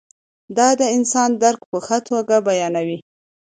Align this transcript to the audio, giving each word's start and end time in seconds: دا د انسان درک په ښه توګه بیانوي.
دا 0.57 0.67
د 0.79 0.81
انسان 0.97 1.29
درک 1.43 1.61
په 1.69 1.77
ښه 1.85 1.97
توګه 2.09 2.35
بیانوي. 2.47 2.97